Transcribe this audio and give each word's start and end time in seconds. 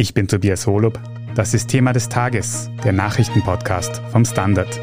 Ich 0.00 0.14
bin 0.14 0.26
Tobias 0.26 0.66
Holub. 0.66 0.98
Das 1.34 1.52
ist 1.52 1.68
Thema 1.68 1.92
des 1.92 2.08
Tages, 2.08 2.70
der 2.82 2.92
Nachrichtenpodcast 2.94 4.00
vom 4.10 4.24
Standard. 4.24 4.80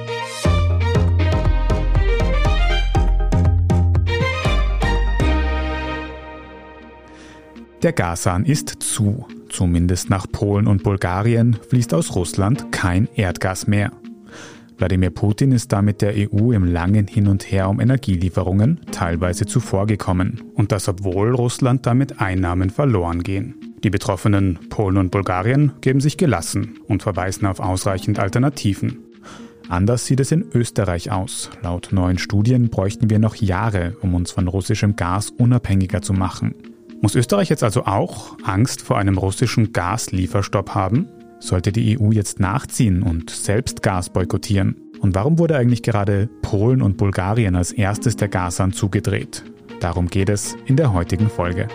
Der 7.82 7.94
Gashahn 7.94 8.46
ist 8.46 8.70
zu. 8.70 9.26
Zumindest 9.50 10.12
nach 10.12 10.32
Polen 10.32 10.68
und 10.68 10.84
Bulgarien 10.84 11.58
fließt 11.68 11.96
aus 11.96 12.14
Russland 12.14 12.72
kein 12.72 13.10
Erdgas 13.16 13.66
mehr. 13.66 13.92
Wladimir 14.78 15.10
Putin 15.10 15.52
ist 15.52 15.72
damit 15.72 16.04
der 16.04 16.14
EU 16.16 16.52
im 16.52 16.64
langen 16.64 17.08
Hin 17.08 17.28
und 17.28 17.52
Her 17.52 17.70
um 17.70 17.80
Energielieferungen 17.80 18.82
teilweise 18.92 19.48
zuvorgekommen. 19.48 20.44
Und 20.54 20.72
das 20.72 20.88
obwohl 20.88 21.34
Russland 21.34 21.88
damit 21.88 22.22
Einnahmen 22.22 22.70
verloren 22.70 23.24
gehen. 23.24 23.67
Die 23.84 23.90
betroffenen 23.90 24.60
Polen 24.70 24.98
und 24.98 25.12
Bulgarien 25.12 25.74
geben 25.82 26.02
sich 26.02 26.18
gelassen 26.18 26.80
und 26.88 27.04
verweisen 27.04 27.46
auf 27.46 27.60
ausreichend 27.60 28.20
Alternativen. 28.20 29.00
Anders 29.70 30.06
sieht 30.06 30.20
es 30.20 30.32
in 30.32 30.46
Österreich 30.54 31.12
aus. 31.12 31.50
Laut 31.62 31.90
neuen 31.92 32.18
Studien 32.18 32.70
bräuchten 32.70 33.10
wir 33.10 33.20
noch 33.20 33.36
Jahre, 33.36 33.98
um 34.02 34.16
uns 34.16 34.32
von 34.32 34.48
russischem 34.48 34.96
Gas 34.96 35.30
unabhängiger 35.30 36.02
zu 36.02 36.14
machen. 36.14 36.56
Muss 37.02 37.16
Österreich 37.16 37.50
jetzt 37.50 37.64
also 37.64 37.86
auch 37.86 38.38
Angst 38.44 38.82
vor 38.82 38.98
einem 38.98 39.18
russischen 39.18 39.74
Gaslieferstopp 39.74 40.74
haben? 40.74 41.08
Sollte 41.40 41.72
die 41.72 42.00
EU 42.00 42.12
jetzt 42.12 42.40
nachziehen 42.40 43.04
und 43.04 43.30
selbst 43.30 43.84
Gas 43.84 44.10
boykottieren? 44.10 44.76
Und 45.00 45.14
warum 45.14 45.38
wurde 45.38 45.56
eigentlich 45.56 45.84
gerade 45.84 46.28
Polen 46.42 46.82
und 46.82 46.98
Bulgarien 46.98 47.56
als 47.56 47.72
erstes 47.72 48.16
der 48.16 48.30
Gashahn 48.30 48.74
zugedreht? 48.74 49.44
Darum 49.80 50.08
geht 50.08 50.30
es 50.30 50.56
in 50.66 50.76
der 50.76 50.94
heutigen 50.94 51.30
Folge. 51.30 51.68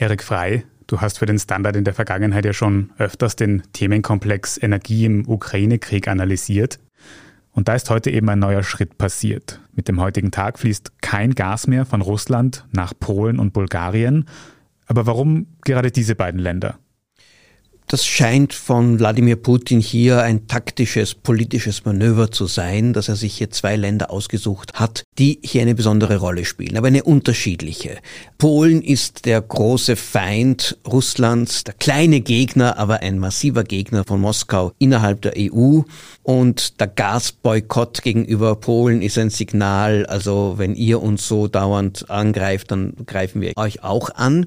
Erik 0.00 0.22
Frei, 0.22 0.64
du 0.86 1.02
hast 1.02 1.18
für 1.18 1.26
den 1.26 1.38
Standard 1.38 1.76
in 1.76 1.84
der 1.84 1.92
Vergangenheit 1.92 2.46
ja 2.46 2.54
schon 2.54 2.90
öfters 2.96 3.36
den 3.36 3.62
Themenkomplex 3.74 4.56
Energie 4.56 5.04
im 5.04 5.28
Ukraine-Krieg 5.28 6.08
analysiert. 6.08 6.80
Und 7.52 7.68
da 7.68 7.74
ist 7.74 7.90
heute 7.90 8.10
eben 8.10 8.26
ein 8.30 8.38
neuer 8.38 8.62
Schritt 8.62 8.96
passiert. 8.96 9.60
Mit 9.74 9.88
dem 9.88 10.00
heutigen 10.00 10.30
Tag 10.30 10.58
fließt 10.58 11.02
kein 11.02 11.34
Gas 11.34 11.66
mehr 11.66 11.84
von 11.84 12.00
Russland 12.00 12.64
nach 12.72 12.94
Polen 12.98 13.38
und 13.38 13.52
Bulgarien. 13.52 14.24
Aber 14.86 15.04
warum 15.04 15.48
gerade 15.66 15.90
diese 15.90 16.14
beiden 16.14 16.40
Länder? 16.40 16.78
Das 17.90 18.06
scheint 18.06 18.52
von 18.52 19.00
Wladimir 19.00 19.34
Putin 19.34 19.80
hier 19.80 20.22
ein 20.22 20.46
taktisches 20.46 21.16
politisches 21.16 21.84
Manöver 21.84 22.30
zu 22.30 22.46
sein, 22.46 22.92
dass 22.92 23.08
er 23.08 23.16
sich 23.16 23.36
hier 23.36 23.50
zwei 23.50 23.74
Länder 23.74 24.12
ausgesucht 24.12 24.74
hat, 24.74 25.02
die 25.18 25.40
hier 25.42 25.62
eine 25.62 25.74
besondere 25.74 26.18
Rolle 26.18 26.44
spielen, 26.44 26.76
aber 26.76 26.86
eine 26.86 27.02
unterschiedliche. 27.02 27.98
Polen 28.38 28.80
ist 28.80 29.24
der 29.24 29.42
große 29.42 29.96
Feind 29.96 30.78
Russlands, 30.86 31.64
der 31.64 31.74
kleine 31.74 32.20
Gegner, 32.20 32.78
aber 32.78 33.00
ein 33.00 33.18
massiver 33.18 33.64
Gegner 33.64 34.04
von 34.04 34.20
Moskau 34.20 34.70
innerhalb 34.78 35.22
der 35.22 35.32
EU 35.36 35.80
und 36.22 36.78
der 36.78 36.86
Gasboykott 36.86 38.02
gegenüber 38.02 38.54
Polen 38.54 39.02
ist 39.02 39.18
ein 39.18 39.30
Signal, 39.30 40.06
also 40.06 40.54
wenn 40.58 40.76
ihr 40.76 41.02
uns 41.02 41.26
so 41.26 41.48
dauernd 41.48 42.08
angreift, 42.08 42.70
dann 42.70 42.94
greifen 43.04 43.40
wir 43.40 43.52
euch 43.56 43.82
auch 43.82 44.10
an. 44.10 44.46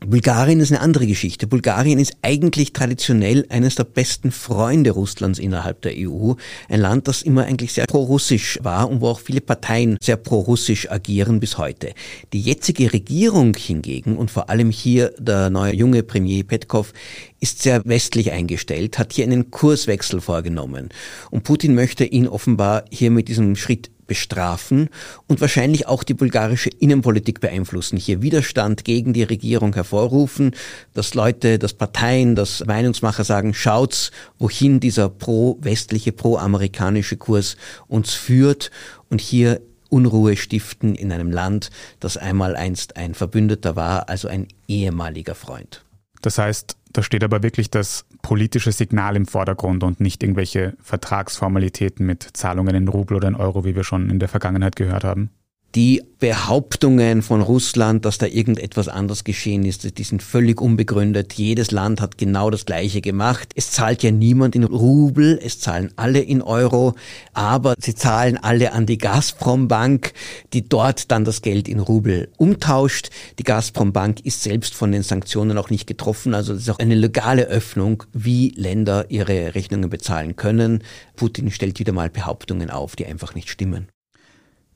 Bulgarien 0.00 0.60
ist 0.60 0.70
eine 0.70 0.82
andere 0.82 1.06
Geschichte. 1.06 1.46
Bulgarien 1.46 1.98
ist 1.98 2.16
eigentlich 2.20 2.72
traditionell 2.72 3.46
eines 3.48 3.76
der 3.76 3.84
besten 3.84 4.30
Freunde 4.30 4.90
Russlands 4.90 5.38
innerhalb 5.38 5.80
der 5.82 5.94
EU. 5.96 6.34
Ein 6.68 6.80
Land, 6.80 7.08
das 7.08 7.22
immer 7.22 7.44
eigentlich 7.44 7.72
sehr 7.72 7.86
pro-russisch 7.86 8.58
war 8.62 8.90
und 8.90 9.00
wo 9.00 9.08
auch 9.08 9.20
viele 9.20 9.40
Parteien 9.40 9.96
sehr 10.00 10.16
pro-russisch 10.16 10.90
agieren 10.90 11.40
bis 11.40 11.56
heute. 11.56 11.92
Die 12.34 12.40
jetzige 12.40 12.92
Regierung 12.92 13.56
hingegen 13.56 14.16
und 14.16 14.30
vor 14.30 14.50
allem 14.50 14.70
hier 14.70 15.12
der 15.18 15.50
neue 15.50 15.74
junge 15.74 16.02
Premier 16.02 16.44
Petkov 16.44 16.92
ist 17.40 17.62
sehr 17.62 17.82
westlich 17.84 18.32
eingestellt, 18.32 18.98
hat 18.98 19.14
hier 19.14 19.24
einen 19.24 19.50
Kurswechsel 19.50 20.20
vorgenommen. 20.20 20.90
Und 21.30 21.44
Putin 21.44 21.74
möchte 21.74 22.04
ihn 22.04 22.28
offenbar 22.28 22.84
hier 22.90 23.10
mit 23.10 23.28
diesem 23.28 23.56
Schritt 23.56 23.90
bestrafen 24.06 24.88
und 25.26 25.40
wahrscheinlich 25.40 25.86
auch 25.86 26.02
die 26.02 26.14
bulgarische 26.14 26.70
Innenpolitik 26.70 27.40
beeinflussen, 27.40 27.96
hier 27.96 28.22
Widerstand 28.22 28.84
gegen 28.84 29.12
die 29.12 29.22
Regierung 29.22 29.74
hervorrufen, 29.74 30.52
dass 30.94 31.14
Leute, 31.14 31.58
dass 31.58 31.74
Parteien, 31.74 32.34
dass 32.34 32.64
Meinungsmacher 32.64 33.24
sagen, 33.24 33.54
schaut's, 33.54 34.10
wohin 34.38 34.80
dieser 34.80 35.08
pro-westliche, 35.08 36.12
pro-amerikanische 36.12 37.16
Kurs 37.16 37.56
uns 37.88 38.14
führt 38.14 38.70
und 39.08 39.20
hier 39.20 39.60
Unruhe 39.88 40.36
stiften 40.36 40.94
in 40.94 41.12
einem 41.12 41.30
Land, 41.30 41.70
das 42.00 42.16
einmal 42.16 42.56
einst 42.56 42.96
ein 42.96 43.14
Verbündeter 43.14 43.76
war, 43.76 44.08
also 44.08 44.28
ein 44.28 44.48
ehemaliger 44.68 45.34
Freund. 45.34 45.84
Das 46.22 46.38
heißt, 46.38 46.76
da 46.96 47.02
steht 47.02 47.22
aber 47.22 47.42
wirklich 47.42 47.70
das 47.70 48.06
politische 48.22 48.72
Signal 48.72 49.16
im 49.16 49.26
Vordergrund 49.26 49.84
und 49.84 50.00
nicht 50.00 50.22
irgendwelche 50.22 50.74
Vertragsformalitäten 50.80 52.06
mit 52.06 52.22
Zahlungen 52.32 52.74
in 52.74 52.88
Rubel 52.88 53.18
oder 53.18 53.28
in 53.28 53.34
Euro, 53.34 53.66
wie 53.66 53.76
wir 53.76 53.84
schon 53.84 54.08
in 54.08 54.18
der 54.18 54.30
Vergangenheit 54.30 54.76
gehört 54.76 55.04
haben 55.04 55.30
die 55.76 56.02
Behauptungen 56.18 57.20
von 57.20 57.42
Russland, 57.42 58.06
dass 58.06 58.16
da 58.16 58.24
irgendetwas 58.24 58.88
anders 58.88 59.24
geschehen 59.24 59.66
ist, 59.66 59.98
die 59.98 60.02
sind 60.04 60.22
völlig 60.22 60.58
unbegründet. 60.58 61.34
Jedes 61.34 61.70
Land 61.70 62.00
hat 62.00 62.16
genau 62.16 62.48
das 62.48 62.64
Gleiche 62.64 63.02
gemacht. 63.02 63.52
Es 63.54 63.72
zahlt 63.72 64.02
ja 64.02 64.10
niemand 64.10 64.56
in 64.56 64.64
Rubel, 64.64 65.38
es 65.42 65.60
zahlen 65.60 65.92
alle 65.96 66.20
in 66.20 66.40
Euro, 66.40 66.94
aber 67.34 67.74
sie 67.78 67.94
zahlen 67.94 68.38
alle 68.38 68.72
an 68.72 68.86
die 68.86 68.96
Gazprom-Bank, 68.96 70.14
die 70.54 70.66
dort 70.66 71.10
dann 71.10 71.26
das 71.26 71.42
Geld 71.42 71.68
in 71.68 71.80
Rubel 71.80 72.30
umtauscht. 72.38 73.10
Die 73.38 73.44
Gazprom-Bank 73.44 74.24
ist 74.24 74.42
selbst 74.42 74.74
von 74.74 74.92
den 74.92 75.02
Sanktionen 75.02 75.58
auch 75.58 75.68
nicht 75.68 75.86
getroffen, 75.86 76.32
also 76.32 76.54
es 76.54 76.62
ist 76.62 76.70
auch 76.70 76.78
eine 76.78 76.94
legale 76.94 77.48
Öffnung, 77.48 78.04
wie 78.14 78.54
Länder 78.56 79.10
ihre 79.10 79.54
Rechnungen 79.54 79.90
bezahlen 79.90 80.36
können. 80.36 80.82
Putin 81.16 81.50
stellt 81.50 81.78
wieder 81.78 81.92
mal 81.92 82.08
Behauptungen 82.08 82.70
auf, 82.70 82.96
die 82.96 83.04
einfach 83.04 83.34
nicht 83.34 83.50
stimmen. 83.50 83.88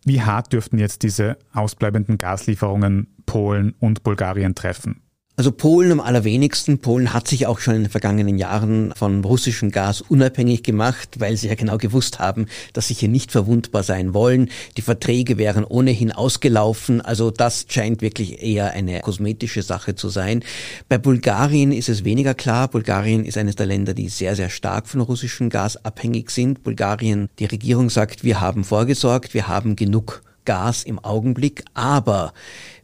Wie 0.04 0.22
hart 0.22 0.52
dürften 0.52 0.78
jetzt 0.78 1.02
diese 1.02 1.36
ausbleibenden 1.52 2.18
Gaslieferungen 2.18 3.14
Polen 3.26 3.74
und 3.78 4.02
Bulgarien 4.02 4.54
treffen? 4.54 5.02
Also 5.40 5.52
Polen 5.52 5.90
am 5.90 6.00
allerwenigsten. 6.00 6.80
Polen 6.80 7.14
hat 7.14 7.26
sich 7.26 7.46
auch 7.46 7.60
schon 7.60 7.74
in 7.74 7.84
den 7.84 7.90
vergangenen 7.90 8.36
Jahren 8.36 8.92
von 8.94 9.24
russischem 9.24 9.70
Gas 9.70 10.02
unabhängig 10.02 10.62
gemacht, 10.62 11.18
weil 11.18 11.38
sie 11.38 11.48
ja 11.48 11.54
genau 11.54 11.78
gewusst 11.78 12.18
haben, 12.18 12.44
dass 12.74 12.88
sie 12.88 12.92
hier 12.92 13.08
nicht 13.08 13.32
verwundbar 13.32 13.82
sein 13.82 14.12
wollen. 14.12 14.50
Die 14.76 14.82
Verträge 14.82 15.38
wären 15.38 15.64
ohnehin 15.64 16.12
ausgelaufen. 16.12 17.00
Also 17.00 17.30
das 17.30 17.64
scheint 17.70 18.02
wirklich 18.02 18.42
eher 18.42 18.72
eine 18.72 19.00
kosmetische 19.00 19.62
Sache 19.62 19.94
zu 19.94 20.10
sein. 20.10 20.44
Bei 20.90 20.98
Bulgarien 20.98 21.72
ist 21.72 21.88
es 21.88 22.04
weniger 22.04 22.34
klar. 22.34 22.68
Bulgarien 22.68 23.24
ist 23.24 23.38
eines 23.38 23.56
der 23.56 23.64
Länder, 23.64 23.94
die 23.94 24.10
sehr, 24.10 24.36
sehr 24.36 24.50
stark 24.50 24.88
von 24.88 25.00
russischem 25.00 25.48
Gas 25.48 25.82
abhängig 25.86 26.32
sind. 26.32 26.62
Bulgarien, 26.64 27.30
die 27.38 27.46
Regierung 27.46 27.88
sagt, 27.88 28.24
wir 28.24 28.42
haben 28.42 28.62
vorgesorgt, 28.62 29.32
wir 29.32 29.48
haben 29.48 29.74
genug 29.74 30.20
Gas 30.44 30.84
im 30.84 30.98
Augenblick, 30.98 31.64
aber 31.74 32.32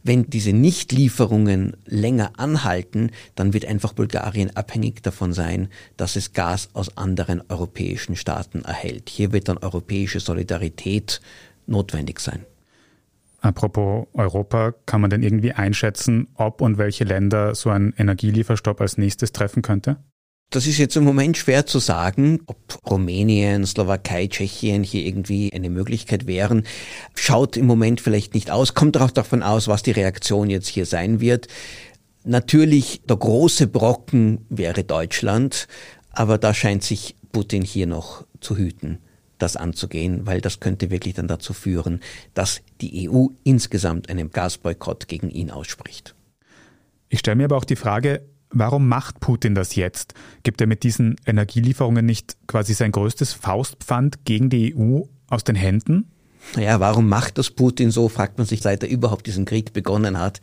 wenn 0.03 0.29
diese 0.29 0.53
Nichtlieferungen 0.53 1.75
länger 1.85 2.31
anhalten, 2.37 3.11
dann 3.35 3.53
wird 3.53 3.65
einfach 3.65 3.93
Bulgarien 3.93 4.55
abhängig 4.55 5.03
davon 5.03 5.33
sein, 5.33 5.67
dass 5.97 6.15
es 6.15 6.33
Gas 6.33 6.69
aus 6.73 6.97
anderen 6.97 7.43
europäischen 7.49 8.15
Staaten 8.15 8.61
erhält. 8.61 9.09
Hier 9.09 9.31
wird 9.31 9.49
dann 9.49 9.57
europäische 9.57 10.19
Solidarität 10.19 11.21
notwendig 11.65 12.19
sein. 12.19 12.45
Apropos 13.41 14.07
Europa, 14.13 14.73
kann 14.85 15.01
man 15.01 15.09
denn 15.09 15.23
irgendwie 15.23 15.51
einschätzen, 15.51 16.27
ob 16.35 16.61
und 16.61 16.77
welche 16.77 17.03
Länder 17.03 17.53
so 17.53 17.69
ein 17.69 17.93
Energielieferstopp 17.97 18.81
als 18.81 18.97
nächstes 18.97 19.31
treffen 19.31 19.61
könnte? 19.61 19.97
Das 20.49 20.65
ist 20.65 20.77
jetzt 20.77 20.95
im 20.95 21.03
Moment 21.03 21.35
schwer 21.35 21.65
zu 21.65 21.79
sagen, 21.79 22.39
ob 22.45 22.57
Rumänien, 22.89 23.65
Slowakei, 23.65 24.27
Tschechien 24.27 24.81
hier 24.81 25.05
irgendwie 25.05 25.51
eine 25.51 25.69
Möglichkeit 25.69 26.25
wären. 26.25 26.65
Schaut 27.15 27.57
im 27.57 27.65
Moment 27.65 27.99
vielleicht 27.99 28.33
nicht 28.33 28.49
aus, 28.49 28.73
kommt 28.73 28.95
auch 28.95 29.11
davon 29.11 29.43
aus, 29.43 29.67
was 29.67 29.83
die 29.83 29.91
Reaktion 29.91 30.49
jetzt 30.49 30.69
hier 30.69 30.85
sein 30.85 31.19
wird. 31.19 31.49
Natürlich, 32.23 33.01
der 33.03 33.17
große 33.17 33.67
Brocken 33.67 34.45
wäre 34.47 34.85
Deutschland, 34.85 35.67
aber 36.11 36.37
da 36.37 36.53
scheint 36.53 36.81
sich 36.83 37.17
Putin 37.33 37.63
hier 37.63 37.85
noch 37.85 38.25
zu 38.39 38.55
hüten, 38.55 38.99
das 39.39 39.57
anzugehen, 39.57 40.25
weil 40.27 40.39
das 40.39 40.61
könnte 40.61 40.89
wirklich 40.89 41.15
dann 41.15 41.27
dazu 41.27 41.51
führen, 41.51 41.99
dass 42.33 42.61
die 42.79 43.09
EU 43.09 43.27
insgesamt 43.43 44.09
einen 44.09 44.31
Gasboykott 44.31 45.09
gegen 45.09 45.29
ihn 45.29 45.51
ausspricht. 45.51 46.15
Ich 47.09 47.19
stelle 47.19 47.35
mir 47.35 47.45
aber 47.45 47.57
auch 47.57 47.65
die 47.65 47.75
Frage, 47.75 48.21
Warum 48.49 48.87
macht 48.87 49.19
Putin 49.19 49.55
das 49.55 49.75
jetzt? 49.75 50.13
Gibt 50.43 50.61
er 50.61 50.67
mit 50.67 50.83
diesen 50.83 51.15
Energielieferungen 51.25 52.05
nicht 52.05 52.37
quasi 52.47 52.73
sein 52.73 52.91
größtes 52.91 53.33
Faustpfand 53.33 54.25
gegen 54.25 54.49
die 54.49 54.75
EU 54.75 55.01
aus 55.27 55.43
den 55.43 55.55
Händen? 55.55 56.11
Naja, 56.55 56.79
warum 56.79 57.09
macht 57.09 57.37
das 57.37 57.51
Putin 57.51 57.91
so, 57.91 58.07
fragt 58.07 58.37
man 58.37 58.47
sich, 58.47 58.61
seit 58.61 58.81
er 58.81 58.89
überhaupt 58.89 59.27
diesen 59.27 59.43
Krieg 59.45 59.73
begonnen 59.73 60.17
hat. 60.17 60.39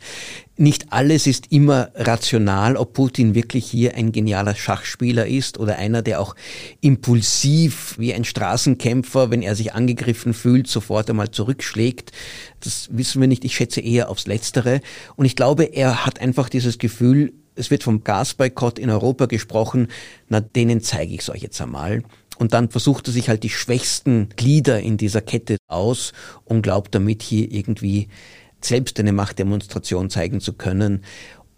Nicht 0.55 0.93
alles 0.93 1.25
ist 1.25 1.51
immer 1.51 1.89
rational, 1.95 2.77
ob 2.77 2.93
Putin 2.93 3.33
wirklich 3.33 3.65
hier 3.65 3.95
ein 3.95 4.11
genialer 4.11 4.55
Schachspieler 4.55 5.25
ist 5.25 5.57
oder 5.57 5.77
einer, 5.77 6.03
der 6.03 6.21
auch 6.21 6.35
impulsiv 6.79 7.95
wie 7.97 8.13
ein 8.13 8.23
Straßenkämpfer, 8.23 9.31
wenn 9.31 9.41
er 9.41 9.55
sich 9.55 9.73
angegriffen 9.73 10.33
fühlt, 10.33 10.67
sofort 10.67 11.09
einmal 11.09 11.31
zurückschlägt. 11.31 12.11
Das 12.59 12.89
wissen 12.91 13.19
wir 13.19 13.27
nicht. 13.27 13.43
Ich 13.43 13.55
schätze 13.55 13.81
eher 13.81 14.09
aufs 14.09 14.27
Letztere. 14.27 14.81
Und 15.15 15.25
ich 15.25 15.35
glaube, 15.35 15.63
er 15.63 16.05
hat 16.05 16.21
einfach 16.21 16.49
dieses 16.49 16.77
Gefühl, 16.77 17.33
es 17.55 17.71
wird 17.71 17.83
vom 17.83 18.03
Gasboykott 18.03 18.79
in 18.79 18.89
Europa 18.89 19.25
gesprochen, 19.25 19.87
na, 20.27 20.41
denen 20.41 20.81
zeige 20.81 21.13
ich 21.13 21.21
es 21.21 21.29
euch 21.29 21.41
jetzt 21.41 21.61
einmal. 21.61 22.03
Und 22.37 22.53
dann 22.53 22.69
versucht 22.69 23.07
er 23.07 23.13
sich 23.13 23.29
halt 23.29 23.43
die 23.43 23.49
schwächsten 23.49 24.29
Glieder 24.35 24.81
in 24.81 24.97
dieser 24.97 25.21
Kette 25.21 25.57
aus 25.67 26.11
und 26.43 26.61
glaubt 26.61 26.93
damit 26.93 27.23
hier 27.23 27.51
irgendwie 27.51 28.09
selbst 28.61 28.99
eine 28.99 29.13
Machtdemonstration 29.13 30.09
zeigen 30.09 30.41
zu 30.41 30.53
können. 30.53 31.03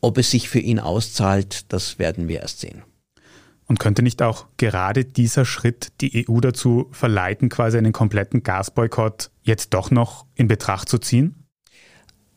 Ob 0.02 0.18
es 0.18 0.30
sich 0.30 0.50
für 0.50 0.60
ihn 0.60 0.80
auszahlt, 0.80 1.72
das 1.74 1.98
werden 1.98 2.28
wir 2.28 2.42
erst 2.42 2.60
sehen. 2.60 2.84
Und 3.66 3.80
könnte 3.80 4.02
nicht 4.02 4.22
auch 4.22 4.46
gerade 4.58 5.04
dieser 5.04 5.44
Schritt 5.44 5.92
die 6.00 6.28
EU 6.30 6.40
dazu 6.40 6.88
verleiten, 6.92 7.50
quasi 7.50 7.78
einen 7.78 7.92
kompletten 7.92 8.44
Gasboykott 8.44 9.30
jetzt 9.44 9.74
doch 9.74 9.92
noch 9.92 10.26
in 10.36 10.48
Betracht 10.48 10.88
zu 10.88 11.00
ziehen? 11.00 11.36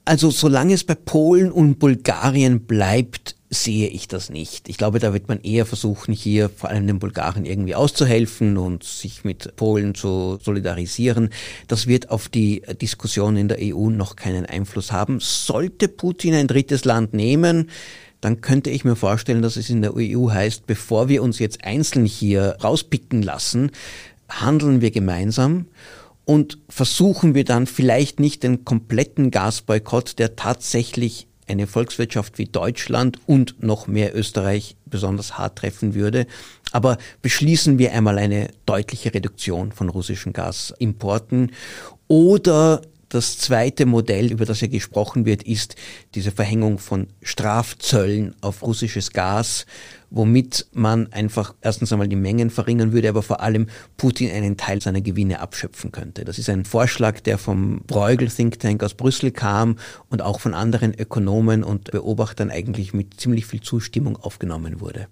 Also 0.05 0.31
solange 0.31 0.75
es 0.75 0.83
bei 0.83 0.97
Polen 0.97 1.53
und 1.53 1.79
Bulgarien 1.79 2.67
bleibt, 2.67 3.37
sehe 3.53 3.89
ich 3.89 4.07
das 4.07 4.31
nicht. 4.31 4.69
Ich 4.69 4.79
glaube, 4.79 5.01
da 5.01 5.13
wird 5.13 5.29
man 5.29 5.41
eher 5.41 5.67
versuchen, 5.67 6.15
hier 6.15 6.49
vor 6.49 6.71
allem 6.71 6.87
den 6.87 7.01
Bulgaren 7.01 7.45
irgendwie 7.45 7.75
auszuhelfen 7.75 8.57
und 8.57 8.85
sich 8.85 9.25
mit 9.25 9.57
Polen 9.57 9.97
zu 9.97 10.39
solidarisieren. 10.41 11.31
Das 11.67 11.89
wird 11.89 12.11
auf 12.11 12.29
die 12.29 12.63
Diskussion 12.81 13.37
in 13.37 13.49
der 13.49 13.59
EU 13.61 13.91
noch 13.91 14.15
keinen 14.15 14.47
Einfluss 14.47 14.93
haben. 14.93 15.19
Sollte 15.19 15.89
Putin 15.89 16.35
ein 16.35 16.47
drittes 16.47 16.85
Land 16.85 17.13
nehmen, 17.13 17.71
dann 18.21 18.41
könnte 18.41 18.71
ich 18.71 18.85
mir 18.85 18.97
vorstellen, 18.97 19.43
dass 19.43 19.57
es 19.57 19.69
in 19.69 19.83
der 19.83 19.95
EU 19.97 20.31
heißt, 20.31 20.67
bevor 20.67 21.09
wir 21.09 21.23
uns 21.23 21.39
jetzt 21.41 21.65
einzeln 21.65 22.05
hier 22.05 22.57
rauspicken 22.63 23.23
lassen, 23.23 23.73
handeln 24.29 24.81
wir 24.81 24.93
gemeinsam 24.93 25.67
und 26.25 26.59
versuchen 26.69 27.35
wir 27.35 27.45
dann 27.45 27.67
vielleicht 27.67 28.21
nicht 28.21 28.45
den 28.45 28.65
kompletten 28.65 29.33
Gasboykott, 29.33 30.19
der 30.21 30.37
tatsächlich 30.37 31.27
eine 31.51 31.67
Volkswirtschaft 31.67 32.39
wie 32.39 32.47
Deutschland 32.47 33.19
und 33.27 33.63
noch 33.63 33.87
mehr 33.87 34.17
Österreich 34.17 34.77
besonders 34.87 35.37
hart 35.37 35.59
treffen 35.59 35.95
würde. 35.95 36.27
Aber 36.73 36.99
beschließen 37.23 37.79
wir 37.79 37.93
einmal 37.93 38.19
eine 38.19 38.49
deutliche 38.65 39.13
Reduktion 39.13 39.73
von 39.73 39.89
russischen 39.89 40.33
Gasimporten 40.33 41.53
oder 42.09 42.83
das 43.11 43.39
zweite 43.39 43.87
Modell, 43.87 44.31
über 44.31 44.45
das 44.45 44.61
hier 44.61 44.69
gesprochen 44.69 45.27
wird, 45.27 45.43
ist 45.43 45.75
diese 46.15 46.31
Verhängung 46.31 46.79
von 46.79 47.09
Strafzöllen 47.23 48.37
auf 48.41 48.63
russisches 48.63 49.11
Gas, 49.11 49.67
womit 50.11 50.67
man 50.73 51.13
einfach 51.13 51.55
erstens 51.61 51.93
einmal 51.93 52.09
die 52.09 52.17
Mengen 52.17 52.51
verringern 52.51 52.93
würde, 52.93 53.09
aber 53.09 53.23
vor 53.23 53.41
allem 53.41 53.67
Putin 53.97 54.31
einen 54.31 54.57
Teil 54.57 54.83
seiner 54.83 55.01
Gewinne 55.01 55.41
abschöpfen 55.41 55.93
könnte. 55.93 56.25
Das 56.25 56.39
ist 56.39 56.51
ein 56.51 56.65
Vorschlag, 56.65 57.21
der 57.21 57.39
vom 57.39 57.83
Bruegel 57.87 58.29
Think 58.29 58.59
Tank 58.59 58.83
aus 58.83 58.95
Brüssel 58.95 59.31
kam 59.31 59.77
und 60.09 60.23
auch 60.23 60.41
von 60.41 60.55
anderen 60.55 60.93
Ökonomen 60.99 61.65
und 61.65 61.91
Beobachtern 61.91 62.51
eigentlich 62.51 62.93
mit 62.93 63.21
ziemlich 63.21 63.47
viel 63.47 63.61
Zustimmung 63.61 64.17
aufgenommen 64.17 64.81
wurde. 64.81 65.07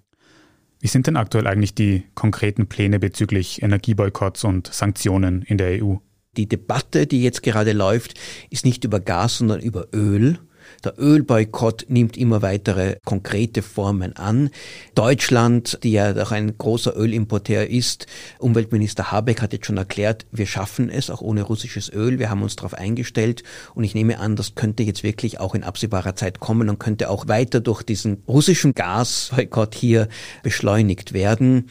Wie 0.81 0.87
sind 0.87 1.07
denn 1.07 1.17
aktuell 1.17 1.47
eigentlich 1.47 1.75
die 1.75 2.03
konkreten 2.15 2.67
Pläne 2.67 2.99
bezüglich 2.99 3.61
Energieboykotts 3.61 4.45
und 4.45 4.67
Sanktionen 4.67 5.41
in 5.41 5.57
der 5.57 5.83
EU? 5.83 5.95
Die 6.37 6.47
Debatte, 6.47 7.05
die 7.05 7.21
jetzt 7.21 7.43
gerade 7.43 7.73
läuft, 7.73 8.13
ist 8.49 8.65
nicht 8.65 8.85
über 8.85 8.99
Gas, 8.99 9.39
sondern 9.39 9.59
über 9.59 9.87
Öl. 9.93 10.39
Der 10.83 10.97
Ölboykott 10.97 11.85
nimmt 11.89 12.17
immer 12.17 12.41
weitere 12.41 12.97
konkrete 13.05 13.61
Formen 13.61 14.15
an. 14.15 14.49
Deutschland, 14.95 15.79
die 15.83 15.91
ja 15.91 16.15
auch 16.21 16.31
ein 16.31 16.57
großer 16.57 16.95
Ölimporteur 16.95 17.67
ist, 17.67 18.07
Umweltminister 18.39 19.11
Habeck 19.11 19.41
hat 19.41 19.53
jetzt 19.53 19.65
schon 19.65 19.77
erklärt, 19.77 20.25
wir 20.31 20.47
schaffen 20.47 20.89
es 20.89 21.09
auch 21.09 21.21
ohne 21.21 21.43
russisches 21.43 21.91
Öl. 21.91 22.19
Wir 22.19 22.29
haben 22.29 22.43
uns 22.43 22.55
darauf 22.55 22.73
eingestellt 22.73 23.43
und 23.75 23.83
ich 23.83 23.95
nehme 23.95 24.19
an, 24.19 24.35
das 24.35 24.55
könnte 24.55 24.83
jetzt 24.83 25.03
wirklich 25.03 25.39
auch 25.39 25.55
in 25.55 25.63
absehbarer 25.63 26.15
Zeit 26.15 26.39
kommen 26.39 26.69
und 26.69 26.79
könnte 26.79 27.09
auch 27.09 27.27
weiter 27.27 27.59
durch 27.59 27.83
diesen 27.83 28.23
russischen 28.27 28.73
Gasboykott 28.73 29.75
hier 29.75 30.07
beschleunigt 30.43 31.13
werden. 31.13 31.69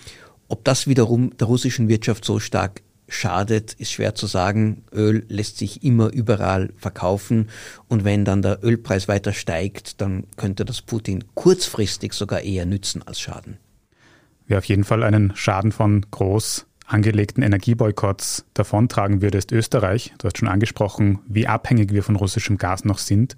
Ob 0.49 0.65
das 0.65 0.87
wiederum 0.87 1.37
der 1.37 1.47
russischen 1.47 1.89
Wirtschaft 1.89 2.25
so 2.25 2.39
stark 2.41 2.83
schadet, 3.09 3.73
ist 3.75 3.93
schwer 3.93 4.15
zu 4.15 4.27
sagen. 4.27 4.85
Öl 4.93 5.25
lässt 5.29 5.59
sich 5.59 5.83
immer 5.83 6.13
überall 6.13 6.71
verkaufen 6.77 7.49
und 7.89 8.05
wenn 8.05 8.25
dann 8.25 8.43
der 8.43 8.63
Ölpreis 8.63 9.09
weiter 9.09 9.33
steigt, 9.33 10.01
dann 10.01 10.25
könnte 10.37 10.65
das 10.65 10.83
Putin 10.83 11.25
kurzfristig 11.35 12.13
sogar 12.13 12.43
eher 12.43 12.67
nützen 12.67 13.03
als 13.03 13.21
schaden. 13.21 13.59
Wer 14.47 14.59
auf 14.59 14.65
jeden 14.65 14.85
Fall 14.85 15.03
einen 15.03 15.35
Schaden 15.35 15.73
von 15.73 16.07
groß 16.11 16.67
angelegten 16.87 17.43
Energieboykotts 17.43 18.47
davontragen 18.55 19.21
würde, 19.21 19.39
ist 19.39 19.53
Österreich. 19.53 20.15
Du 20.19 20.27
hast 20.27 20.39
schon 20.39 20.49
angesprochen, 20.49 21.19
wie 21.29 21.47
abhängig 21.47 21.93
wir 21.93 22.03
von 22.03 22.17
russischem 22.17 22.57
Gas 22.57 22.85
noch 22.85 22.99
sind. 22.99 23.37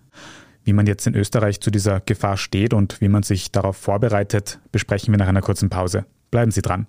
Wie 0.62 0.72
man 0.72 0.86
jetzt 0.86 1.06
in 1.06 1.14
Österreich 1.14 1.60
zu 1.60 1.70
dieser 1.70 2.00
Gefahr 2.00 2.36
steht 2.36 2.74
und 2.74 3.00
wie 3.00 3.08
man 3.08 3.22
sich 3.22 3.50
darauf 3.50 3.76
vorbereitet, 3.76 4.60
besprechen 4.72 5.12
wir 5.12 5.18
nach 5.18 5.28
einer 5.28 5.40
kurzen 5.40 5.70
Pause. 5.70 6.04
Bleiben 6.30 6.52
Sie 6.52 6.62
dran. 6.62 6.86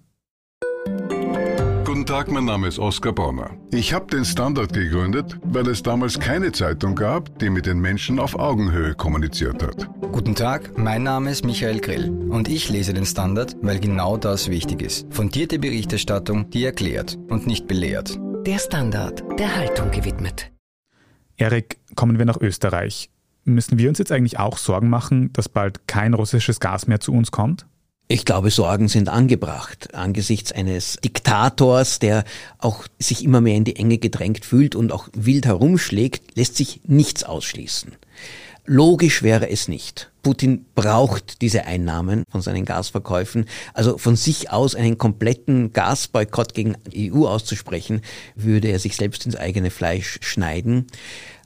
Guten 2.01 2.13
Tag, 2.13 2.31
mein 2.31 2.45
Name 2.45 2.67
ist 2.67 2.79
Oskar 2.79 3.13
Bonner. 3.13 3.51
Ich 3.71 3.93
habe 3.93 4.07
den 4.07 4.25
Standard 4.25 4.73
gegründet, 4.73 5.37
weil 5.43 5.67
es 5.67 5.83
damals 5.83 6.19
keine 6.19 6.51
Zeitung 6.51 6.95
gab, 6.95 7.37
die 7.37 7.51
mit 7.51 7.67
den 7.67 7.79
Menschen 7.79 8.17
auf 8.17 8.33
Augenhöhe 8.33 8.95
kommuniziert 8.95 9.61
hat. 9.61 9.87
Guten 10.11 10.33
Tag, 10.33 10.79
mein 10.79 11.03
Name 11.03 11.29
ist 11.29 11.45
Michael 11.45 11.79
Grill 11.79 12.09
und 12.09 12.47
ich 12.47 12.69
lese 12.69 12.95
den 12.95 13.05
Standard, 13.05 13.55
weil 13.61 13.79
genau 13.79 14.17
das 14.17 14.49
wichtig 14.49 14.81
ist. 14.81 15.13
Fundierte 15.13 15.59
Berichterstattung, 15.59 16.49
die 16.49 16.65
erklärt 16.65 17.19
und 17.29 17.45
nicht 17.45 17.67
belehrt. 17.67 18.17
Der 18.47 18.57
Standard, 18.57 19.23
der 19.37 19.55
Haltung 19.55 19.91
gewidmet. 19.91 20.51
Erik, 21.37 21.77
kommen 21.93 22.17
wir 22.17 22.25
nach 22.25 22.41
Österreich. 22.41 23.11
Müssen 23.43 23.77
wir 23.77 23.89
uns 23.89 23.99
jetzt 23.99 24.11
eigentlich 24.11 24.39
auch 24.39 24.57
Sorgen 24.57 24.89
machen, 24.89 25.31
dass 25.33 25.49
bald 25.49 25.87
kein 25.87 26.15
russisches 26.15 26.59
Gas 26.59 26.87
mehr 26.87 26.99
zu 26.99 27.13
uns 27.13 27.29
kommt? 27.29 27.67
Ich 28.11 28.25
glaube, 28.25 28.51
Sorgen 28.51 28.89
sind 28.89 29.07
angebracht 29.07 29.95
angesichts 29.95 30.51
eines 30.51 30.97
Diktators, 31.01 31.99
der 31.99 32.25
auch 32.57 32.85
sich 32.99 33.23
immer 33.23 33.39
mehr 33.39 33.55
in 33.55 33.63
die 33.63 33.77
Enge 33.77 33.99
gedrängt 33.99 34.43
fühlt 34.43 34.75
und 34.75 34.91
auch 34.91 35.07
wild 35.13 35.45
herumschlägt, 35.45 36.35
lässt 36.35 36.57
sich 36.57 36.81
nichts 36.83 37.23
ausschließen. 37.23 37.93
Logisch 38.65 39.23
wäre 39.23 39.49
es 39.49 39.69
nicht. 39.69 40.11
Putin 40.23 40.65
braucht 40.75 41.41
diese 41.41 41.63
Einnahmen 41.63 42.25
von 42.29 42.41
seinen 42.41 42.65
Gasverkäufen. 42.65 43.45
Also 43.73 43.97
von 43.97 44.17
sich 44.17 44.51
aus 44.51 44.75
einen 44.75 44.97
kompletten 44.97 45.71
Gasboykott 45.71 46.53
gegen 46.53 46.75
die 46.91 47.13
EU 47.13 47.27
auszusprechen, 47.27 48.01
würde 48.35 48.67
er 48.67 48.79
sich 48.79 48.97
selbst 48.97 49.25
ins 49.25 49.37
eigene 49.37 49.71
Fleisch 49.71 50.19
schneiden. 50.21 50.87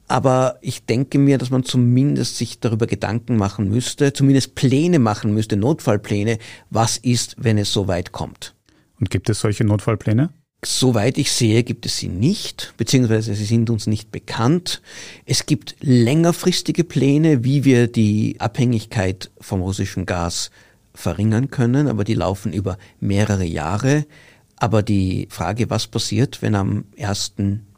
Aber 0.07 0.57
ich 0.61 0.85
denke 0.85 1.17
mir, 1.17 1.37
dass 1.37 1.49
man 1.49 1.63
zumindest 1.63 2.37
sich 2.37 2.59
darüber 2.59 2.85
Gedanken 2.85 3.37
machen 3.37 3.69
müsste, 3.69 4.13
zumindest 4.13 4.55
Pläne 4.55 4.99
machen 4.99 5.33
müsste, 5.33 5.57
Notfallpläne, 5.57 6.37
was 6.69 6.97
ist, 6.97 7.35
wenn 7.39 7.57
es 7.57 7.73
so 7.73 7.87
weit 7.87 8.11
kommt. 8.11 8.53
Und 8.99 9.09
gibt 9.09 9.29
es 9.29 9.39
solche 9.39 9.63
Notfallpläne? 9.63 10.29
Soweit 10.63 11.17
ich 11.17 11.31
sehe, 11.31 11.63
gibt 11.63 11.85
es 11.85 11.97
sie 11.97 12.07
nicht, 12.07 12.73
beziehungsweise 12.77 13.35
sie 13.35 13.45
sind 13.45 13.69
uns 13.69 13.87
nicht 13.87 14.11
bekannt. 14.11 14.81
Es 15.25 15.45
gibt 15.45 15.75
längerfristige 15.81 16.83
Pläne, 16.83 17.43
wie 17.43 17.65
wir 17.65 17.87
die 17.87 18.37
Abhängigkeit 18.39 19.31
vom 19.39 19.61
russischen 19.61 20.05
Gas 20.05 20.49
verringern 20.93 21.51
können, 21.51 21.87
aber 21.87 22.03
die 22.03 22.13
laufen 22.13 22.53
über 22.53 22.77
mehrere 22.99 23.43
Jahre. 23.43 24.05
Aber 24.55 24.81
die 24.81 25.27
Frage, 25.29 25.69
was 25.69 25.87
passiert, 25.87 26.41
wenn 26.41 26.55
am 26.55 26.85
1. 26.97 27.33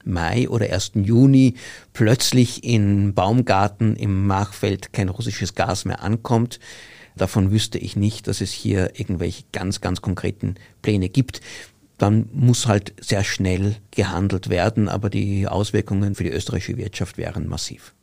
Mai 0.07 0.49
oder 0.49 0.71
1. 0.71 0.93
Juni 0.95 1.55
plötzlich 1.93 2.63
in 2.63 3.13
Baumgarten 3.13 3.95
im 3.95 4.25
Machfeld 4.25 4.93
kein 4.93 5.09
russisches 5.09 5.55
Gas 5.55 5.85
mehr 5.85 6.01
ankommt. 6.01 6.59
Davon 7.15 7.51
wüsste 7.51 7.77
ich 7.77 7.95
nicht, 7.95 8.27
dass 8.27 8.41
es 8.41 8.51
hier 8.51 8.99
irgendwelche 8.99 9.43
ganz, 9.51 9.81
ganz 9.81 10.01
konkreten 10.01 10.55
Pläne 10.81 11.09
gibt. 11.09 11.41
Dann 11.97 12.29
muss 12.31 12.67
halt 12.67 12.93
sehr 13.01 13.23
schnell 13.23 13.75
gehandelt 13.91 14.49
werden, 14.49 14.87
aber 14.87 15.09
die 15.09 15.47
Auswirkungen 15.47 16.15
für 16.15 16.23
die 16.23 16.31
österreichische 16.31 16.77
Wirtschaft 16.77 17.17
wären 17.17 17.47
massiv. 17.47 17.93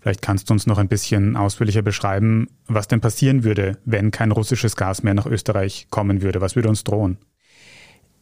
Vielleicht 0.00 0.22
kannst 0.22 0.48
du 0.48 0.54
uns 0.54 0.66
noch 0.66 0.78
ein 0.78 0.88
bisschen 0.88 1.36
ausführlicher 1.36 1.82
beschreiben, 1.82 2.48
was 2.66 2.88
denn 2.88 3.00
passieren 3.00 3.44
würde, 3.44 3.78
wenn 3.84 4.10
kein 4.10 4.32
russisches 4.32 4.74
Gas 4.74 5.04
mehr 5.04 5.14
nach 5.14 5.26
Österreich 5.26 5.86
kommen 5.90 6.22
würde. 6.22 6.40
Was 6.40 6.56
würde 6.56 6.68
uns 6.68 6.82
drohen? 6.82 7.18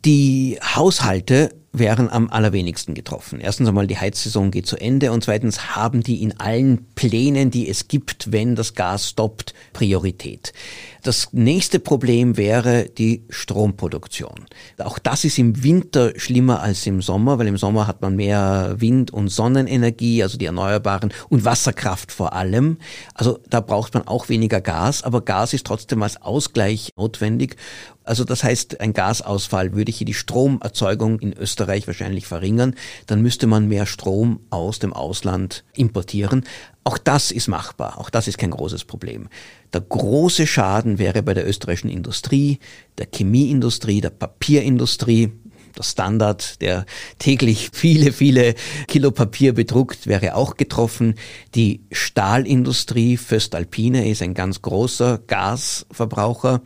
Die 0.05 0.59
Haushalte 0.63 1.55
wären 1.73 2.11
am 2.11 2.31
allerwenigsten 2.31 2.95
getroffen. 2.95 3.41
Erstens 3.41 3.69
einmal, 3.69 3.87
die 3.87 3.99
Heizsaison 3.99 4.51
geht 4.51 4.67
zu 4.67 4.77
Ende 4.77 5.13
und 5.13 5.23
zweitens 5.23 5.77
haben 5.77 6.03
die 6.03 6.23
in 6.23 6.39
allen 6.41 6.87
Plänen, 6.95 7.51
die 7.51 7.69
es 7.69 7.87
gibt, 7.87 8.33
wenn 8.33 8.57
das 8.57 8.75
Gas 8.75 9.11
stoppt, 9.11 9.55
Priorität. 9.73 10.53
Das 11.03 11.29
nächste 11.33 11.79
Problem 11.79 12.37
wäre 12.37 12.87
die 12.87 13.25
Stromproduktion. 13.31 14.47
Auch 14.79 14.99
das 14.99 15.25
ist 15.25 15.39
im 15.39 15.63
Winter 15.63 16.13
schlimmer 16.17 16.61
als 16.61 16.87
im 16.87 17.01
Sommer, 17.01 17.39
weil 17.39 17.47
im 17.47 17.57
Sommer 17.57 17.87
hat 17.87 18.03
man 18.03 18.17
mehr 18.17 18.75
Wind- 18.79 19.11
und 19.11 19.29
Sonnenenergie, 19.29 20.23
also 20.23 20.37
die 20.37 20.45
Erneuerbaren 20.45 21.13
und 21.31 21.45
Wasserkraft 21.45 22.13
vor 22.13 22.35
allem. 22.35 22.79
Also 23.15 23.39
da 23.49 23.61
braucht 23.61 23.95
man 23.95 24.07
auch 24.09 24.29
weniger 24.29 24.61
Gas, 24.61 25.03
aber 25.03 25.23
Gas 25.23 25.55
ist 25.55 25.67
trotzdem 25.67 26.03
als 26.03 26.21
Ausgleich 26.21 26.91
notwendig. 26.97 27.57
Also 28.05 28.25
das 28.25 28.43
heißt, 28.43 28.81
ein 28.81 28.93
Gasausfall 28.93 29.73
würde 29.73 29.93
hier 29.93 30.05
die 30.05 30.15
Stromerzeugung 30.15 31.21
in 31.21 31.33
Österreich 31.33 31.60
wahrscheinlich 31.69 32.27
verringern. 32.27 32.75
Dann 33.07 33.23
müsste 33.23 33.47
man 33.47 33.69
mehr 33.69 33.87
Strom 33.87 34.41
aus 34.51 34.79
dem 34.79 34.93
Ausland 34.93 35.65
importieren. 35.75 36.45
Auch 36.85 36.99
das 36.99 37.31
ist 37.31 37.49
machbar. 37.49 37.99
Auch 37.99 38.11
das 38.11 38.29
ist 38.29 38.39
kein 38.39 38.51
großes 38.51 38.85
Problem. 38.85 39.29
Der 39.73 39.81
große 39.81 40.47
Schaden 40.47 40.99
wäre 40.99 41.23
bei 41.23 41.35
der 41.35 41.47
österreichischen 41.47 41.91
Industrie, 41.91 42.59
der 42.99 43.07
Chemieindustrie, 43.13 44.01
der 44.01 44.11
Papierindustrie. 44.11 45.33
Der 45.79 45.85
Standard, 45.85 46.61
der 46.63 46.85
täglich 47.21 47.71
viele, 47.73 48.13
viele 48.13 48.55
Kilo 48.89 49.13
Papier 49.13 49.53
bedruckt, 49.53 50.09
wäre 50.09 50.35
auch 50.35 50.57
getroffen. 50.57 51.15
Die 51.55 51.83
Stahlindustrie, 51.93 53.17
Föstalpine 53.17 54.09
ist 54.11 54.21
ein 54.21 54.35
ganz 54.35 54.63
großer 54.63 55.21
Gasverbraucher. 55.29 56.63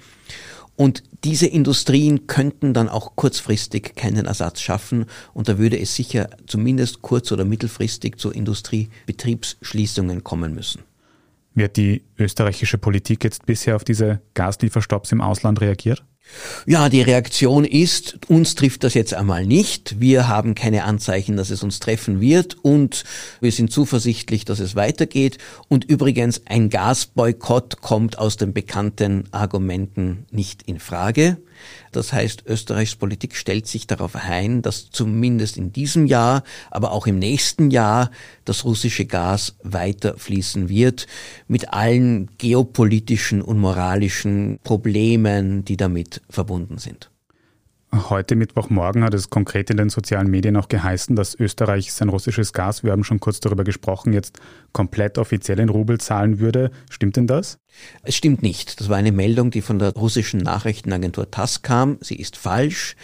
Und 0.76 1.02
diese 1.24 1.46
Industrien 1.46 2.26
könnten 2.26 2.74
dann 2.74 2.88
auch 2.88 3.16
kurzfristig 3.16 3.96
keinen 3.96 4.26
Ersatz 4.26 4.60
schaffen 4.60 5.06
und 5.32 5.48
da 5.48 5.58
würde 5.58 5.78
es 5.78 5.96
sicher 5.96 6.28
zumindest 6.46 7.02
kurz- 7.02 7.32
oder 7.32 7.44
mittelfristig 7.44 8.18
zu 8.18 8.30
Industriebetriebsschließungen 8.30 10.22
kommen 10.22 10.54
müssen. 10.54 10.82
Wie 11.54 11.64
hat 11.64 11.76
die 11.76 12.02
österreichische 12.18 12.78
Politik 12.78 13.24
jetzt 13.24 13.46
bisher 13.46 13.76
auf 13.76 13.84
diese 13.84 14.20
Gaslieferstopps 14.34 15.12
im 15.12 15.20
Ausland 15.20 15.60
reagiert? 15.60 16.04
Ja, 16.66 16.88
die 16.88 17.02
Reaktion 17.02 17.64
ist, 17.64 18.18
uns 18.28 18.54
trifft 18.54 18.84
das 18.84 18.94
jetzt 18.94 19.14
einmal 19.14 19.46
nicht. 19.46 20.00
Wir 20.00 20.28
haben 20.28 20.54
keine 20.54 20.84
Anzeichen, 20.84 21.36
dass 21.36 21.50
es 21.50 21.62
uns 21.62 21.78
treffen 21.78 22.20
wird 22.20 22.56
und 22.62 23.04
wir 23.40 23.52
sind 23.52 23.70
zuversichtlich, 23.70 24.44
dass 24.44 24.60
es 24.60 24.74
weitergeht. 24.74 25.38
Und 25.68 25.84
übrigens, 25.84 26.42
ein 26.46 26.70
Gasboykott 26.70 27.80
kommt 27.82 28.18
aus 28.18 28.36
den 28.36 28.52
bekannten 28.52 29.24
Argumenten 29.30 30.26
nicht 30.30 30.62
in 30.62 30.80
Frage. 30.80 31.36
Das 31.92 32.12
heißt, 32.12 32.44
Österreichs 32.46 32.96
Politik 32.96 33.36
stellt 33.36 33.66
sich 33.66 33.86
darauf 33.86 34.16
ein, 34.16 34.62
dass 34.62 34.90
zumindest 34.90 35.56
in 35.56 35.72
diesem 35.72 36.06
Jahr, 36.06 36.42
aber 36.70 36.92
auch 36.92 37.06
im 37.06 37.18
nächsten 37.18 37.70
Jahr 37.70 38.10
das 38.44 38.64
russische 38.64 39.04
Gas 39.04 39.54
weiter 39.62 40.16
fließen 40.16 40.68
wird, 40.68 41.06
mit 41.46 41.72
allen 41.72 42.28
geopolitischen 42.38 43.42
und 43.42 43.58
moralischen 43.58 44.58
Problemen, 44.64 45.64
die 45.64 45.76
damit 45.76 46.13
verbunden 46.28 46.78
sind. 46.78 47.10
Heute 48.08 48.34
Mittwochmorgen 48.34 49.04
hat 49.04 49.14
es 49.14 49.30
konkret 49.30 49.70
in 49.70 49.76
den 49.76 49.88
sozialen 49.88 50.28
Medien 50.28 50.56
auch 50.56 50.66
geheißen, 50.66 51.14
dass 51.14 51.38
Österreich 51.38 51.92
sein 51.92 52.08
russisches 52.08 52.52
Gas, 52.52 52.82
wir 52.82 52.90
haben 52.90 53.04
schon 53.04 53.20
kurz 53.20 53.38
darüber 53.38 53.62
gesprochen, 53.62 54.12
jetzt 54.12 54.40
komplett 54.72 55.16
offiziell 55.16 55.60
in 55.60 55.68
Rubel 55.68 55.98
zahlen 56.00 56.40
würde. 56.40 56.72
Stimmt 56.90 57.16
denn 57.16 57.28
das? 57.28 57.58
Es 58.02 58.16
stimmt 58.16 58.42
nicht. 58.42 58.80
Das 58.80 58.88
war 58.88 58.96
eine 58.96 59.12
Meldung, 59.12 59.52
die 59.52 59.62
von 59.62 59.78
der 59.78 59.92
russischen 59.94 60.40
Nachrichtenagentur 60.40 61.30
TASS 61.30 61.62
kam. 61.62 61.98
Sie 62.00 62.16
ist 62.16 62.36
falsch. 62.36 62.96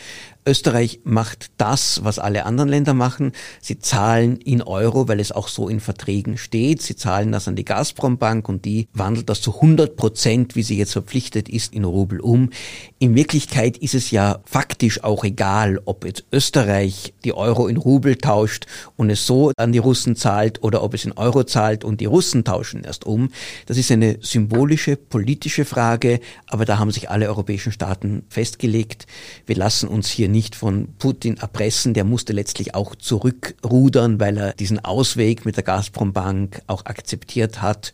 Österreich 0.46 1.00
macht 1.04 1.50
das, 1.58 2.02
was 2.02 2.18
alle 2.18 2.46
anderen 2.46 2.70
Länder 2.70 2.94
machen. 2.94 3.32
Sie 3.60 3.78
zahlen 3.78 4.36
in 4.36 4.62
Euro, 4.62 5.06
weil 5.06 5.20
es 5.20 5.32
auch 5.32 5.48
so 5.48 5.68
in 5.68 5.80
Verträgen 5.80 6.38
steht. 6.38 6.80
Sie 6.80 6.96
zahlen 6.96 7.30
das 7.30 7.46
an 7.46 7.56
die 7.56 7.64
Gazprom-Bank 7.64 8.48
und 8.48 8.64
die 8.64 8.88
wandelt 8.94 9.28
das 9.28 9.42
zu 9.42 9.54
100 9.56 9.96
Prozent, 9.96 10.56
wie 10.56 10.62
sie 10.62 10.78
jetzt 10.78 10.92
verpflichtet 10.92 11.48
ist, 11.48 11.74
in 11.74 11.84
Rubel 11.84 12.20
um. 12.20 12.50
In 12.98 13.14
Wirklichkeit 13.14 13.76
ist 13.76 13.94
es 13.94 14.10
ja 14.10 14.40
faktisch 14.44 15.04
auch 15.04 15.24
egal, 15.24 15.80
ob 15.84 16.06
jetzt 16.06 16.24
Österreich 16.32 17.12
die 17.24 17.34
Euro 17.34 17.68
in 17.68 17.76
Rubel 17.76 18.16
tauscht 18.16 18.66
und 18.96 19.10
es 19.10 19.26
so 19.26 19.52
an 19.56 19.72
die 19.72 19.78
Russen 19.78 20.16
zahlt 20.16 20.62
oder 20.62 20.82
ob 20.82 20.94
es 20.94 21.04
in 21.04 21.12
Euro 21.12 21.44
zahlt 21.44 21.84
und 21.84 22.00
die 22.00 22.06
Russen 22.06 22.44
tauschen 22.44 22.84
erst 22.84 23.04
um. 23.04 23.28
Das 23.66 23.76
ist 23.76 23.90
eine 23.90 24.16
symbolische, 24.22 24.96
politische 24.96 25.66
Frage, 25.66 26.20
aber 26.46 26.64
da 26.64 26.78
haben 26.78 26.90
sich 26.90 27.10
alle 27.10 27.28
europäischen 27.28 27.72
Staaten 27.72 28.24
festgelegt. 28.30 29.06
Wir 29.44 29.56
lassen 29.56 29.88
uns 29.88 30.08
hier 30.08 30.29
nicht 30.30 30.54
von 30.54 30.94
Putin 30.98 31.36
erpressen. 31.36 31.94
Der 31.94 32.04
musste 32.04 32.32
letztlich 32.32 32.74
auch 32.74 32.94
zurückrudern, 32.94 34.20
weil 34.20 34.36
er 34.36 34.52
diesen 34.52 34.84
Ausweg 34.84 35.44
mit 35.44 35.56
der 35.56 35.64
Gazprom-Bank 35.64 36.62
auch 36.66 36.86
akzeptiert 36.86 37.62
hat. 37.62 37.92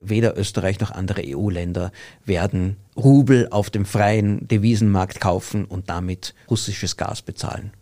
Weder 0.00 0.38
Österreich 0.38 0.78
noch 0.80 0.92
andere 0.92 1.22
EU-Länder 1.24 1.90
werden 2.24 2.76
Rubel 2.96 3.48
auf 3.50 3.70
dem 3.70 3.84
freien 3.84 4.46
Devisenmarkt 4.46 5.20
kaufen 5.20 5.64
und 5.64 5.90
damit 5.90 6.34
russisches 6.48 6.96
Gas 6.96 7.22
bezahlen. 7.22 7.72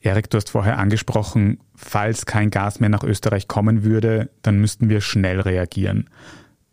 Erik, 0.00 0.30
du 0.30 0.36
hast 0.36 0.50
vorher 0.50 0.78
angesprochen, 0.78 1.58
falls 1.74 2.26
kein 2.26 2.50
Gas 2.50 2.80
mehr 2.80 2.88
nach 2.88 3.02
Österreich 3.02 3.48
kommen 3.48 3.82
würde, 3.82 4.30
dann 4.42 4.58
müssten 4.58 4.88
wir 4.88 5.00
schnell 5.00 5.40
reagieren. 5.40 6.08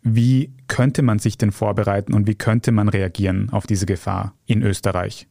Wie 0.02 0.52
könnte 0.68 1.02
man 1.02 1.18
sich 1.18 1.36
denn 1.36 1.50
vorbereiten 1.50 2.14
und 2.14 2.26
wie 2.26 2.34
könnte 2.34 2.72
man 2.72 2.88
reagieren 2.88 3.50
auf 3.50 3.66
diese 3.66 3.86
Gefahr 3.86 4.34
in 4.46 4.62
Österreich? 4.62 5.26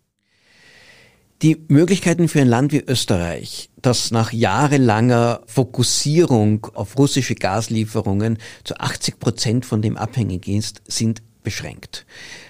Die 1.44 1.62
Möglichkeiten 1.68 2.30
für 2.30 2.40
ein 2.40 2.48
Land 2.48 2.72
wie 2.72 2.80
Österreich, 2.80 3.70
das 3.82 4.12
nach 4.12 4.32
jahrelanger 4.32 5.42
Fokussierung 5.46 6.68
auf 6.74 6.98
russische 6.98 7.36
Gaslieferungen 7.36 8.38
zu 8.64 8.78
80 8.78 9.20
Prozent 9.20 9.66
von 9.66 9.82
dem 9.82 9.98
abhängig 9.98 10.48
ist, 10.48 10.82
sind 10.88 11.22
beschränkt. 11.44 12.06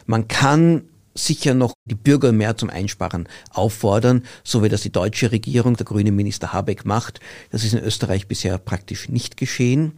Man 0.06 0.28
kann 0.28 0.84
sicher 1.16 1.56
noch 1.56 1.74
die 1.86 1.96
Bürger 1.96 2.32
mehr 2.34 2.56
zum 2.56 2.70
Einsparen 2.70 3.28
auffordern, 3.50 4.22
so 4.44 4.62
wie 4.62 4.70
das 4.70 4.82
die 4.84 4.92
deutsche 4.92 5.32
Regierung, 5.32 5.76
der 5.76 5.88
grüne 5.88 6.12
Minister 6.12 6.54
Habeck 6.54 6.86
macht. 6.86 7.20
Das 7.50 7.64
ist 7.64 7.74
in 7.74 7.84
Österreich 7.84 8.28
bisher 8.28 8.60
praktisch 8.60 9.10
nicht 9.10 9.38
geschehen. 9.38 9.94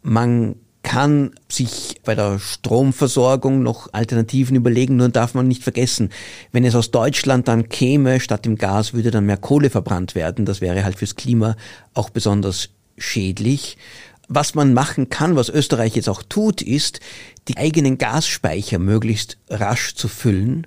Man 0.00 0.54
kann 0.88 1.32
sich 1.50 1.96
bei 2.02 2.14
der 2.14 2.38
Stromversorgung 2.38 3.62
noch 3.62 3.92
Alternativen 3.92 4.56
überlegen, 4.56 4.96
nur 4.96 5.10
darf 5.10 5.34
man 5.34 5.46
nicht 5.46 5.62
vergessen, 5.62 6.08
wenn 6.50 6.64
es 6.64 6.74
aus 6.74 6.90
Deutschland 6.90 7.46
dann 7.46 7.68
käme, 7.68 8.20
statt 8.20 8.46
dem 8.46 8.56
Gas 8.56 8.94
würde 8.94 9.10
dann 9.10 9.26
mehr 9.26 9.36
Kohle 9.36 9.68
verbrannt 9.68 10.14
werden. 10.14 10.46
Das 10.46 10.62
wäre 10.62 10.84
halt 10.84 10.96
fürs 10.96 11.14
Klima 11.14 11.56
auch 11.92 12.08
besonders 12.08 12.70
schädlich. 12.96 13.76
Was 14.28 14.54
man 14.54 14.72
machen 14.72 15.10
kann, 15.10 15.36
was 15.36 15.50
Österreich 15.50 15.94
jetzt 15.94 16.08
auch 16.08 16.22
tut, 16.22 16.62
ist, 16.62 17.00
die 17.48 17.58
eigenen 17.58 17.98
Gasspeicher 17.98 18.78
möglichst 18.78 19.36
rasch 19.50 19.94
zu 19.94 20.08
füllen. 20.08 20.66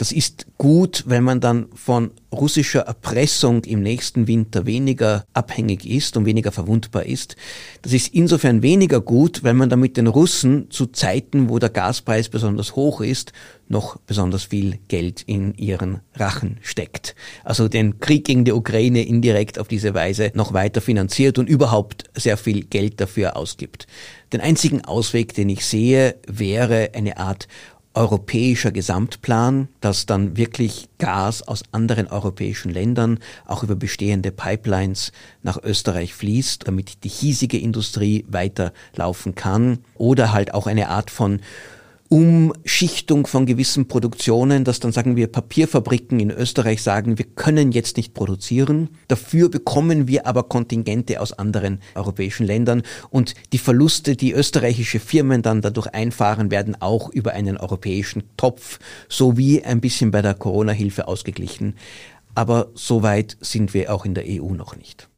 Das 0.00 0.12
ist 0.12 0.46
gut, 0.56 1.04
wenn 1.08 1.22
man 1.22 1.40
dann 1.40 1.66
von 1.74 2.12
russischer 2.32 2.80
Erpressung 2.80 3.64
im 3.64 3.82
nächsten 3.82 4.26
Winter 4.26 4.64
weniger 4.64 5.26
abhängig 5.34 5.84
ist 5.84 6.16
und 6.16 6.24
weniger 6.24 6.52
verwundbar 6.52 7.04
ist. 7.04 7.36
Das 7.82 7.92
ist 7.92 8.14
insofern 8.14 8.62
weniger 8.62 9.02
gut, 9.02 9.44
weil 9.44 9.52
man 9.52 9.68
damit 9.68 9.98
den 9.98 10.06
Russen 10.06 10.70
zu 10.70 10.86
Zeiten, 10.86 11.50
wo 11.50 11.58
der 11.58 11.68
Gaspreis 11.68 12.30
besonders 12.30 12.76
hoch 12.76 13.02
ist, 13.02 13.34
noch 13.68 13.98
besonders 13.98 14.44
viel 14.44 14.78
Geld 14.88 15.22
in 15.26 15.54
ihren 15.54 16.00
Rachen 16.14 16.56
steckt. 16.62 17.14
Also 17.44 17.68
den 17.68 18.00
Krieg 18.00 18.24
gegen 18.24 18.46
die 18.46 18.52
Ukraine 18.52 19.02
indirekt 19.02 19.58
auf 19.58 19.68
diese 19.68 19.92
Weise 19.92 20.32
noch 20.34 20.54
weiter 20.54 20.80
finanziert 20.80 21.38
und 21.38 21.48
überhaupt 21.48 22.04
sehr 22.14 22.38
viel 22.38 22.64
Geld 22.64 23.00
dafür 23.02 23.36
ausgibt. 23.36 23.86
Den 24.32 24.40
einzigen 24.40 24.84
Ausweg, 24.84 25.34
den 25.34 25.48
ich 25.48 25.64
sehe, 25.64 26.16
wäre 26.26 26.90
eine 26.94 27.18
Art 27.18 27.48
europäischer 27.94 28.70
Gesamtplan, 28.70 29.68
dass 29.80 30.06
dann 30.06 30.36
wirklich 30.36 30.88
Gas 30.98 31.42
aus 31.42 31.64
anderen 31.72 32.06
europäischen 32.06 32.70
Ländern 32.70 33.18
auch 33.46 33.62
über 33.64 33.74
bestehende 33.74 34.30
Pipelines 34.30 35.12
nach 35.42 35.60
Österreich 35.62 36.14
fließt, 36.14 36.68
damit 36.68 37.02
die 37.04 37.08
hiesige 37.08 37.58
Industrie 37.58 38.24
weiterlaufen 38.28 39.34
kann. 39.34 39.78
Oder 39.94 40.32
halt 40.32 40.54
auch 40.54 40.66
eine 40.66 40.88
Art 40.88 41.10
von 41.10 41.40
Umschichtung 42.12 43.28
von 43.28 43.46
gewissen 43.46 43.86
Produktionen, 43.86 44.64
dass 44.64 44.80
dann 44.80 44.90
sagen 44.90 45.14
wir 45.14 45.28
Papierfabriken 45.28 46.18
in 46.18 46.32
Österreich 46.32 46.82
sagen, 46.82 47.18
wir 47.18 47.24
können 47.24 47.70
jetzt 47.70 47.96
nicht 47.96 48.14
produzieren. 48.14 48.90
Dafür 49.06 49.48
bekommen 49.48 50.08
wir 50.08 50.26
aber 50.26 50.42
Kontingente 50.42 51.20
aus 51.20 51.32
anderen 51.32 51.80
europäischen 51.94 52.46
Ländern 52.46 52.82
und 53.10 53.34
die 53.52 53.58
Verluste, 53.58 54.16
die 54.16 54.32
österreichische 54.32 54.98
Firmen 54.98 55.42
dann 55.42 55.62
dadurch 55.62 55.86
einfahren, 55.86 56.50
werden 56.50 56.76
auch 56.80 57.10
über 57.10 57.30
einen 57.30 57.56
europäischen 57.56 58.24
Topf 58.36 58.80
sowie 59.08 59.62
ein 59.62 59.80
bisschen 59.80 60.10
bei 60.10 60.20
der 60.20 60.34
Corona-Hilfe 60.34 61.06
ausgeglichen. 61.06 61.76
Aber 62.34 62.70
so 62.74 63.04
weit 63.04 63.36
sind 63.40 63.72
wir 63.72 63.94
auch 63.94 64.04
in 64.04 64.14
der 64.14 64.24
EU 64.26 64.50
noch 64.52 64.74
nicht. 64.76 65.09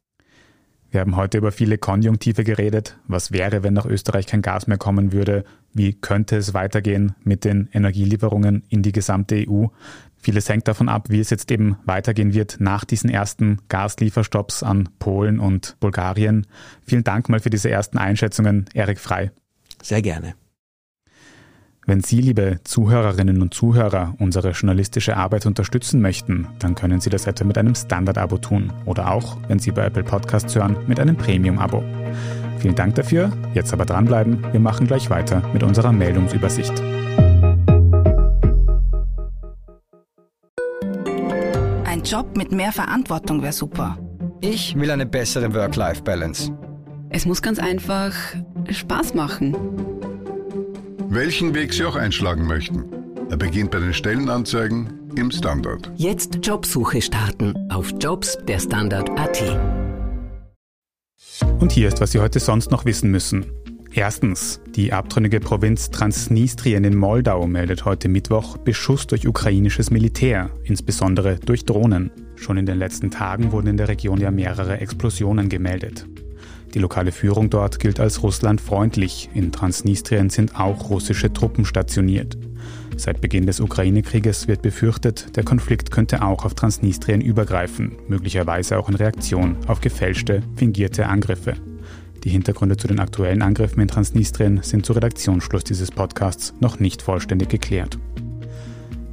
Wir 0.93 1.01
haben 1.01 1.17
heute 1.17 1.39
über 1.39 1.53
viele 1.53 1.79
Konjunktive 1.79 2.45
geredet. 2.45 2.99
Was 3.09 3.33
wäre, 3.33 3.63
wenn 3.63 3.73
nach 3.73 3.87
Österreich 3.87 4.27
kein 4.27 4.43
Gas 4.43 4.67
mehr 4.67 4.77
kommen 4.77 5.13
würde? 5.13 5.43
Wie 5.73 5.95
könnte 5.95 6.37
es 6.37 6.53
weitergehen 6.53 7.15
mit 7.25 7.47
den 7.47 7.71
Energielieferungen 7.73 8.63
in 8.69 8.83
die 8.83 8.93
gesamte 8.93 9.43
EU? 9.49 9.69
Vieles 10.19 10.51
hängt 10.51 10.69
davon 10.69 10.91
ab, 10.91 11.09
wie 11.09 11.19
es 11.19 11.31
jetzt 11.31 11.51
eben 11.51 11.79
weitergehen 11.87 12.35
wird 12.35 12.59
nach 12.61 12.85
diesen 12.85 13.09
ersten 13.09 13.59
Gaslieferstopps 13.69 14.63
an 14.63 14.91
Polen 14.99 15.41
und 15.41 15.77
Bulgarien. 15.81 16.47
Vielen 16.85 17.05
Dank 17.05 17.31
mal 17.31 17.41
für 17.41 17.51
diese 17.51 17.71
ersten 17.71 17.97
Einschätzungen, 17.97 18.67
Erik 18.75 19.01
Frei. 19.01 19.33
Sehr 19.83 20.03
gerne. 20.03 20.35
Wenn 21.93 22.01
Sie, 22.01 22.23
liebe 22.23 22.59
Zuhörerinnen 22.65 23.43
und 23.43 23.53
Zuhörer, 23.53 24.15
unsere 24.19 24.53
journalistische 24.53 25.19
Arbeit 25.19 25.45
unterstützen 25.45 26.01
möchten, 26.01 26.49
dann 26.59 26.75
können 26.75 27.03
Sie 27.03 27.11
das 27.11 27.27
etwa 27.27 27.45
mit 27.45 27.59
einem 27.59 27.75
Standard-Abo 27.75 28.39
tun 28.39 28.73
oder 28.87 29.11
auch, 29.11 29.37
wenn 29.49 29.59
Sie 29.59 29.73
bei 29.73 29.85
Apple 29.85 30.03
Podcasts 30.03 30.55
hören, 30.55 30.75
mit 30.87 30.99
einem 30.99 31.17
Premium-Abo. 31.17 31.85
Vielen 32.61 32.75
Dank 32.75 32.95
dafür, 32.95 33.31
jetzt 33.53 33.75
aber 33.75 33.85
dranbleiben, 33.85 34.43
wir 34.53 34.61
machen 34.61 34.87
gleich 34.87 35.11
weiter 35.11 35.43
mit 35.53 35.63
unserer 35.63 35.93
Meldungsübersicht. 35.93 36.73
Ein 41.85 42.03
Job 42.05 42.39
mit 42.39 42.53
mehr 42.53 42.73
Verantwortung 42.73 43.43
wäre 43.43 43.53
super. 43.53 43.99
Ich 44.41 44.75
will 44.77 44.91
eine 44.91 45.05
bessere 45.05 45.53
Work-Life-Balance. 45.53 46.57
Es 47.11 47.27
muss 47.27 47.43
ganz 47.43 47.59
einfach 47.59 48.15
Spaß 48.71 49.13
machen. 49.13 49.92
Welchen 51.15 51.55
Weg 51.55 51.75
Sie 51.75 51.85
auch 51.85 51.95
einschlagen 51.95 52.47
möchten. 52.47 52.87
Er 53.29 53.37
beginnt 53.37 53.71
bei 53.71 53.81
den 53.81 53.93
Stellenanzeigen 53.93 55.11
im 55.15 55.31
Standard. 55.31 55.91
Jetzt 55.97 56.39
Jobsuche 56.43 57.03
starten 57.03 57.71
auf 57.71 57.93
Jobs 58.01 58.39
der 58.49 58.59
Standard.at. 58.59 59.61
Und 61.61 61.71
hier 61.71 61.89
ist, 61.89 62.01
was 62.01 62.13
Sie 62.13 62.19
heute 62.19 62.41
sonst 62.41 62.71
noch 62.71 62.87
wissen 62.87 63.11
müssen. 63.11 63.45
Erstens, 63.93 64.63
die 64.75 64.95
abtrünnige 64.95 65.41
Provinz 65.41 65.91
Transnistrien 65.91 66.83
in 66.83 66.97
Moldau 66.97 67.47
meldet 67.47 67.85
heute 67.85 68.09
Mittwoch 68.09 68.57
Beschuss 68.57 69.07
durch 69.07 69.29
ukrainisches 69.29 69.91
Militär, 69.91 70.49
insbesondere 70.65 71.37
durch 71.37 71.67
Drohnen. 71.67 72.11
Schon 72.37 72.57
in 72.57 72.65
den 72.65 72.79
letzten 72.79 73.11
Tagen 73.11 73.53
wurden 73.53 73.67
in 73.67 73.77
der 73.77 73.89
Region 73.89 74.19
ja 74.19 74.31
mehrere 74.31 74.81
Explosionen 74.81 75.51
gemeldet. 75.51 76.07
Die 76.75 76.79
lokale 76.79 77.13
Führung 77.13 77.51
dort 77.51 77.79
gilt 77.79 78.01
als 78.01 78.23
russlandfreundlich. 78.23 79.29
In 79.35 79.53
Transnistrien 79.53 80.31
sind 80.31 80.59
auch 80.59 80.89
russische 80.89 81.33
Truppen 81.33 81.65
stationiert. 81.65 82.39
Seit 82.97 83.21
Beginn 83.21 83.47
des 83.47 83.61
Ukraine-Krieges 83.61 84.49
wird 84.49 84.63
befürchtet, 84.63 85.37
der 85.37 85.45
Konflikt 85.45 85.91
könnte 85.91 86.23
auch 86.23 86.45
auf 86.45 86.55
Transnistrien 86.55 87.21
übergreifen, 87.21 87.97
möglicherweise 88.09 88.79
auch 88.79 88.89
in 88.89 88.95
Reaktion 88.95 89.57
auf 89.67 89.81
gefälschte, 89.81 90.43
fingierte 90.57 91.07
Angriffe. 91.07 91.55
Die 92.25 92.31
Hintergründe 92.31 92.77
zu 92.77 92.87
den 92.87 93.01
aktuellen 93.01 93.43
Angriffen 93.43 93.81
in 93.81 93.89
Transnistrien 93.89 94.63
sind 94.63 94.87
zu 94.87 94.93
Redaktionsschluss 94.93 95.65
dieses 95.65 95.91
Podcasts 95.91 96.55
noch 96.61 96.79
nicht 96.79 97.03
vollständig 97.03 97.49
geklärt. 97.49 97.99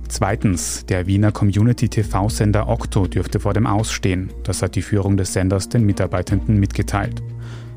Zweitens, 0.09 0.87
der 0.87 1.05
Wiener 1.05 1.31
Community-TV-Sender 1.31 2.67
Okto 2.67 3.05
dürfte 3.05 3.39
vor 3.39 3.53
dem 3.53 3.67
Ausstehen. 3.67 4.31
Das 4.43 4.63
hat 4.63 4.75
die 4.75 4.81
Führung 4.81 5.17
des 5.17 5.33
Senders 5.33 5.69
den 5.69 5.85
Mitarbeitenden 5.85 6.59
mitgeteilt. 6.59 7.21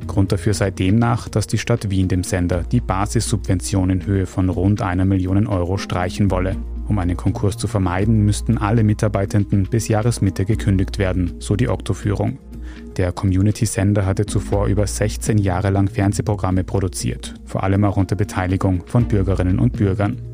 Grund 0.07 0.33
dafür 0.33 0.55
sei 0.55 0.71
demnach, 0.71 1.29
dass 1.29 1.47
die 1.47 1.59
Stadt 1.59 1.91
Wien 1.91 2.09
dem 2.09 2.25
Sender 2.25 2.63
die 2.63 2.81
Basissubvention 2.81 3.91
in 3.91 4.07
Höhe 4.07 4.25
von 4.25 4.49
rund 4.49 4.81
einer 4.81 5.05
Million 5.05 5.47
Euro 5.47 5.77
streichen 5.77 6.31
wolle. 6.31 6.57
Um 6.89 6.99
einen 6.99 7.19
Konkurs 7.19 7.59
zu 7.59 7.69
vermeiden, 7.69 8.25
müssten 8.25 8.57
alle 8.57 8.83
Mitarbeitenden 8.83 9.65
bis 9.65 9.89
Jahresmitte 9.89 10.47
gekündigt 10.47 10.99
werden, 10.99 11.35
so 11.39 11.55
die 11.55 11.69
Okto-Führung. 11.69 12.39
Der 12.97 13.13
Community-Sender 13.13 14.07
hatte 14.07 14.25
zuvor 14.25 14.69
über 14.69 14.87
16 14.87 15.37
Jahre 15.37 15.69
lang 15.69 15.87
Fernsehprogramme 15.87 16.65
produziert, 16.65 17.35
vor 17.45 17.63
allem 17.63 17.85
auch 17.85 17.99
unter 17.99 18.17
Beteiligung 18.17 18.85
von 18.87 19.07
Bürgerinnen 19.07 19.59
und 19.59 19.75
Bürgern. 19.75 20.32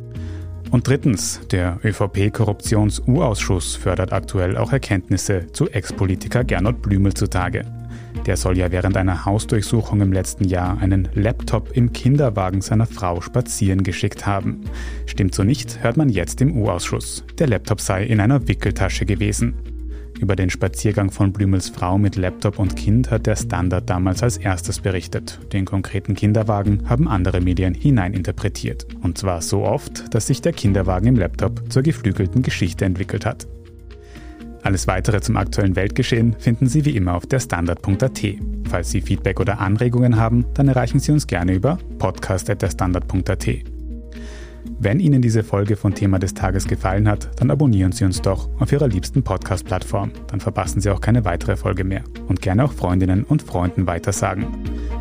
Und 0.71 0.87
drittens, 0.87 1.41
der 1.51 1.79
ÖVP-Korruptions-U-Ausschuss 1.83 3.77
fördert 3.77 4.13
aktuell 4.13 4.57
auch 4.57 4.73
Erkenntnisse 4.73 5.47
zu 5.53 5.69
Ex-Politiker 5.69 6.45
Gernot 6.45 6.83
Blümel 6.83 7.15
zutage. 7.15 7.65
Der 8.27 8.37
soll 8.37 8.59
ja 8.59 8.71
während 8.71 8.97
einer 8.97 9.25
Hausdurchsuchung 9.25 10.01
im 10.03 10.13
letzten 10.13 10.45
Jahr 10.45 10.79
einen 10.79 11.09
Laptop 11.15 11.75
im 11.75 11.93
Kinderwagen 11.93 12.61
seiner 12.61 12.87
Frau 12.87 13.21
spazieren 13.21 13.83
geschickt 13.83 14.27
haben. 14.27 14.63
Stimmt 15.07 15.35
so 15.35 15.43
nicht, 15.43 15.83
hört 15.83 15.97
man 15.97 16.11
jetzt 16.11 16.41
im 16.43 16.55
U-Ausschuss. 16.57 17.25
Der 17.39 17.47
Laptop 17.47 17.81
sei 17.81 18.05
in 18.05 18.21
einer 18.21 18.47
Wickeltasche 18.47 19.07
gewesen. 19.07 19.55
Über 20.21 20.35
den 20.35 20.51
Spaziergang 20.51 21.11
von 21.11 21.33
Blümels 21.33 21.69
Frau 21.69 21.97
mit 21.97 22.17
Laptop 22.17 22.59
und 22.59 22.77
Kind 22.77 23.11
hat 23.11 23.27
der 23.27 23.37
Standard 23.37 23.89
damals 23.89 24.23
als 24.23 24.37
erstes 24.37 24.81
berichtet. 24.81 25.39
Den 25.53 25.65
konkreten 25.65 26.15
Kinderwagen 26.15 26.89
haben 26.89 27.07
andere 27.09 27.41
Medien 27.41 27.75
hineininterpretiert. 27.75 28.87
Und 29.01 29.17
zwar 29.17 29.43
so 29.43 29.63
oft, 29.63 30.13
dass 30.13 30.27
sich 30.27 30.43
der 30.43 30.53
Kinderwagen 30.53 31.07
im 31.07 31.17
Laptop 31.17 31.73
zur 31.73 31.83
geflügelten 31.83 32.43
Geschichte 32.43 32.85
entwickelt 32.85 33.25
hat. 33.25 33.47
Alles 34.63 34.89
weitere 34.89 35.21
zum 35.21 35.37
aktuellen 35.37 35.77
Weltgeschehen 35.77 36.35
finden 36.39 36.67
Sie 36.67 36.85
wie 36.85 36.97
immer 36.97 37.15
auf 37.15 37.27
der 37.27 37.41
Standard.at. 37.41 38.21
Falls 38.69 38.91
Sie 38.91 39.01
Feedback 39.01 39.41
oder 39.41 39.61
Anregungen 39.61 40.17
haben, 40.17 40.45
dann 40.55 40.69
erreichen 40.69 40.99
Sie 40.99 41.13
uns 41.13 41.27
gerne 41.27 41.55
über 41.55 41.79
podcast.derstandard.at. 41.99 43.78
Wenn 44.79 45.01
Ihnen 45.01 45.23
diese 45.23 45.43
Folge 45.43 45.77
von 45.77 45.95
Thema 45.95 46.19
des 46.19 46.35
Tages 46.35 46.67
gefallen 46.67 47.09
hat, 47.09 47.31
dann 47.41 47.51
abonnieren 47.51 47.93
Sie 47.93 48.05
uns 48.05 48.23
doch 48.23 48.49
auf 48.61 48.73
Ihrer 48.73 48.89
liebsten 48.89 49.23
Podcast-Plattform. 49.23 50.13
Dann 50.29 50.41
verpassen 50.41 50.81
Sie 50.81 50.91
auch 50.91 51.01
keine 51.01 51.25
weitere 51.25 51.57
Folge 51.57 51.85
mehr. 51.85 52.05
Und 52.29 52.43
gerne 52.43 52.65
auch 52.65 52.73
Freundinnen 52.73 53.25
und 53.25 53.43
Freunden 53.43 53.87
weitersagen. 53.87 54.47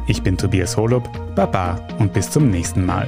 Ich 0.08 0.24
bin 0.24 0.38
Tobias 0.38 0.78
Holub, 0.78 1.10
Baba 1.36 1.80
und 2.00 2.14
bis 2.14 2.32
zum 2.32 2.50
nächsten 2.50 2.86
Mal. 2.86 3.08